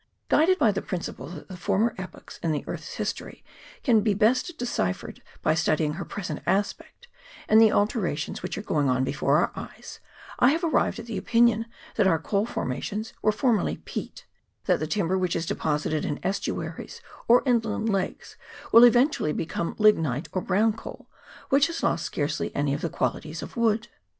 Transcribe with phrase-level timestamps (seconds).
[0.29, 3.45] Guided by the principle that the former epochs in the earth's history
[3.83, 7.07] can be best deciphered by studying her present aspect
[7.47, 9.99] and the alterations which are going on before our eyes,
[10.39, 11.67] I have arrived at the opinion
[11.97, 14.25] that our coal formations were for merly peat;
[14.65, 18.37] that the timber which is deposited in estuaries or inland lakes
[18.71, 21.09] will ultimately become lig nite, or brown coal,
[21.49, 23.87] which has lost scarcely any of the qualities of wood.